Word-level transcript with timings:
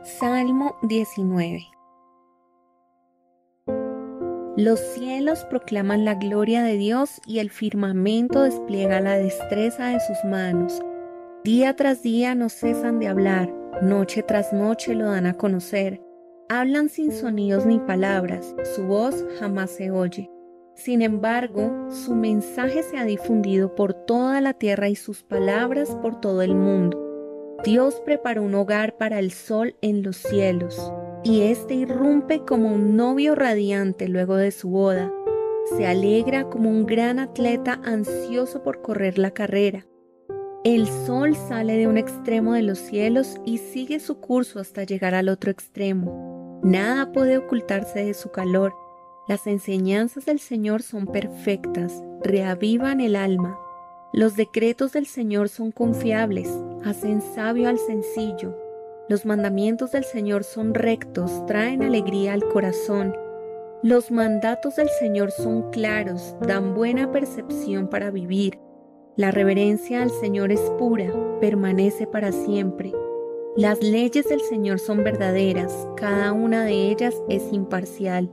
Salmo 0.00 0.74
19 0.82 1.64
Los 4.56 4.80
cielos 4.80 5.44
proclaman 5.44 6.04
la 6.04 6.14
gloria 6.14 6.64
de 6.64 6.76
Dios 6.76 7.20
y 7.26 7.38
el 7.38 7.50
firmamento 7.50 8.42
despliega 8.42 9.00
la 9.00 9.16
destreza 9.16 9.90
de 9.90 10.00
sus 10.00 10.24
manos. 10.24 10.80
Día 11.44 11.76
tras 11.76 12.02
día 12.02 12.34
no 12.34 12.48
cesan 12.48 12.98
de 12.98 13.06
hablar, 13.06 13.52
noche 13.80 14.24
tras 14.24 14.52
noche 14.52 14.96
lo 14.96 15.06
dan 15.06 15.26
a 15.26 15.34
conocer. 15.34 16.00
Hablan 16.48 16.88
sin 16.88 17.12
sonidos 17.12 17.64
ni 17.64 17.78
palabras, 17.78 18.56
su 18.74 18.84
voz 18.84 19.24
jamás 19.38 19.70
se 19.70 19.92
oye. 19.92 20.28
Sin 20.74 21.00
embargo, 21.00 21.70
su 21.90 22.16
mensaje 22.16 22.82
se 22.82 22.98
ha 22.98 23.04
difundido 23.04 23.76
por 23.76 23.94
toda 23.94 24.40
la 24.40 24.52
tierra 24.52 24.88
y 24.88 24.96
sus 24.96 25.22
palabras 25.22 25.96
por 26.02 26.20
todo 26.20 26.42
el 26.42 26.56
mundo. 26.56 27.11
Dios 27.64 28.02
preparó 28.04 28.42
un 28.42 28.56
hogar 28.56 28.96
para 28.96 29.20
el 29.20 29.30
sol 29.30 29.76
en 29.82 30.02
los 30.02 30.16
cielos, 30.16 30.92
y 31.22 31.42
éste 31.42 31.74
irrumpe 31.74 32.40
como 32.44 32.74
un 32.74 32.96
novio 32.96 33.36
radiante 33.36 34.08
luego 34.08 34.34
de 34.34 34.50
su 34.50 34.68
boda. 34.68 35.12
Se 35.76 35.86
alegra 35.86 36.50
como 36.50 36.68
un 36.68 36.86
gran 36.86 37.20
atleta 37.20 37.80
ansioso 37.84 38.64
por 38.64 38.82
correr 38.82 39.16
la 39.16 39.30
carrera. 39.30 39.86
El 40.64 40.88
sol 40.88 41.36
sale 41.36 41.76
de 41.76 41.86
un 41.86 41.98
extremo 41.98 42.54
de 42.54 42.62
los 42.62 42.78
cielos 42.78 43.36
y 43.44 43.58
sigue 43.58 44.00
su 44.00 44.18
curso 44.18 44.58
hasta 44.58 44.82
llegar 44.82 45.14
al 45.14 45.28
otro 45.28 45.52
extremo. 45.52 46.60
Nada 46.64 47.12
puede 47.12 47.38
ocultarse 47.38 48.04
de 48.04 48.14
su 48.14 48.32
calor. 48.32 48.74
Las 49.28 49.46
enseñanzas 49.46 50.24
del 50.24 50.40
Señor 50.40 50.82
son 50.82 51.06
perfectas, 51.06 52.02
reavivan 52.24 53.00
el 53.00 53.14
alma. 53.14 53.56
Los 54.12 54.34
decretos 54.34 54.92
del 54.92 55.06
Señor 55.06 55.48
son 55.48 55.70
confiables, 55.70 56.48
hacen 56.84 57.20
sabio 57.20 57.68
al 57.68 57.78
sencillo. 57.78 58.56
Los 59.08 59.26
mandamientos 59.26 59.92
del 59.92 60.04
Señor 60.04 60.44
son 60.44 60.74
rectos, 60.74 61.44
traen 61.46 61.82
alegría 61.82 62.32
al 62.32 62.44
corazón. 62.44 63.14
Los 63.82 64.10
mandatos 64.10 64.76
del 64.76 64.88
Señor 65.00 65.30
son 65.30 65.70
claros, 65.70 66.36
dan 66.40 66.74
buena 66.74 67.10
percepción 67.10 67.88
para 67.88 68.10
vivir. 68.10 68.58
La 69.16 69.30
reverencia 69.30 70.02
al 70.02 70.10
Señor 70.10 70.52
es 70.52 70.60
pura, 70.78 71.12
permanece 71.40 72.06
para 72.06 72.32
siempre. 72.32 72.92
Las 73.56 73.82
leyes 73.82 74.28
del 74.28 74.40
Señor 74.40 74.78
son 74.78 75.04
verdaderas, 75.04 75.88
cada 75.96 76.32
una 76.32 76.64
de 76.64 76.90
ellas 76.90 77.14
es 77.28 77.52
imparcial. 77.52 78.30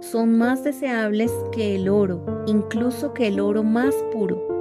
Son 0.00 0.36
más 0.36 0.64
deseables 0.64 1.32
que 1.52 1.76
el 1.76 1.88
oro, 1.88 2.44
incluso 2.46 3.14
que 3.14 3.28
el 3.28 3.40
oro 3.40 3.62
más 3.62 3.94
puro 4.12 4.58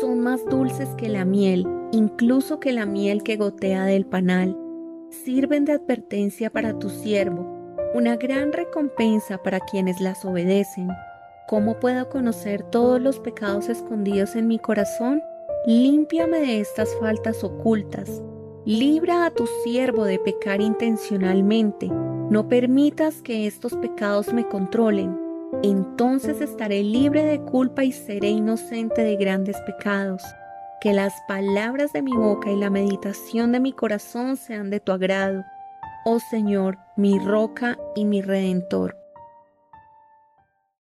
son 0.00 0.20
más 0.20 0.44
dulces 0.46 0.88
que 0.96 1.08
la 1.08 1.24
miel, 1.24 1.66
incluso 1.92 2.60
que 2.60 2.72
la 2.72 2.86
miel 2.86 3.22
que 3.22 3.36
gotea 3.36 3.84
del 3.84 4.06
panal. 4.06 4.56
Sirven 5.10 5.64
de 5.64 5.72
advertencia 5.72 6.50
para 6.50 6.78
tu 6.78 6.90
siervo, 6.90 7.46
una 7.94 8.16
gran 8.16 8.52
recompensa 8.52 9.42
para 9.42 9.60
quienes 9.60 10.00
las 10.00 10.24
obedecen. 10.24 10.88
¿Cómo 11.46 11.80
puedo 11.80 12.08
conocer 12.08 12.62
todos 12.62 13.00
los 13.00 13.18
pecados 13.20 13.68
escondidos 13.68 14.36
en 14.36 14.48
mi 14.48 14.58
corazón? 14.58 15.22
Límpiame 15.66 16.40
de 16.40 16.60
estas 16.60 16.94
faltas 17.00 17.42
ocultas. 17.42 18.22
Libra 18.64 19.24
a 19.24 19.30
tu 19.30 19.46
siervo 19.64 20.04
de 20.04 20.18
pecar 20.18 20.60
intencionalmente. 20.60 21.88
No 21.88 22.48
permitas 22.48 23.22
que 23.22 23.46
estos 23.46 23.74
pecados 23.76 24.32
me 24.32 24.46
controlen 24.46 25.28
entonces 25.62 26.40
estaré 26.40 26.82
libre 26.82 27.24
de 27.24 27.40
culpa 27.40 27.82
y 27.82 27.92
seré 27.92 28.28
inocente 28.28 29.02
de 29.02 29.16
grandes 29.16 29.56
pecados. 29.62 30.22
Que 30.80 30.92
las 30.92 31.12
palabras 31.26 31.92
de 31.92 32.02
mi 32.02 32.12
boca 32.12 32.50
y 32.50 32.56
la 32.56 32.70
meditación 32.70 33.52
de 33.52 33.60
mi 33.60 33.72
corazón 33.72 34.36
sean 34.36 34.70
de 34.70 34.80
tu 34.80 34.92
agrado. 34.92 35.44
Oh 36.04 36.20
Señor, 36.20 36.78
mi 36.96 37.18
roca 37.18 37.78
y 37.96 38.04
mi 38.04 38.22
redentor. 38.22 38.97